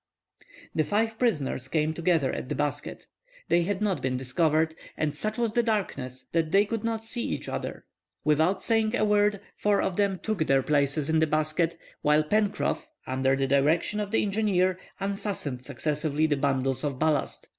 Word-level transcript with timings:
The 0.73 0.83
five 0.83 1.19
prisoners 1.19 1.67
came 1.67 1.93
together 1.93 2.33
at 2.33 2.49
the 2.49 2.55
basket. 2.55 3.05
They 3.49 3.61
had 3.61 3.83
not 3.83 4.01
been 4.01 4.17
discovered, 4.17 4.73
and 4.97 5.13
such 5.15 5.37
was 5.37 5.53
the 5.53 5.61
darkness 5.61 6.25
that 6.31 6.51
they 6.51 6.65
could 6.65 6.83
not 6.83 7.05
see 7.05 7.21
each 7.21 7.47
other. 7.47 7.85
Without 8.23 8.63
saying 8.63 8.95
a 8.95 9.05
word, 9.05 9.41
four 9.55 9.79
of 9.79 9.97
them 9.97 10.17
took 10.23 10.39
their 10.47 10.63
places 10.63 11.07
in 11.07 11.19
the 11.19 11.27
basket, 11.27 11.77
while 12.01 12.23
Pencroff, 12.23 12.87
under 13.05 13.35
the 13.35 13.45
direction 13.45 13.99
of 13.99 14.09
the 14.09 14.23
engineer, 14.23 14.79
unfastened 14.99 15.63
successively 15.63 16.25
the 16.25 16.35
bundles 16.35 16.83
of 16.83 16.97
ballast. 16.97 17.47